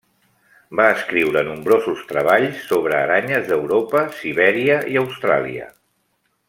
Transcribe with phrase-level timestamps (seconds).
[0.79, 5.71] Va escriure nombrosos treballs sobre aranyes d'Europa, Sibèria i Austràlia.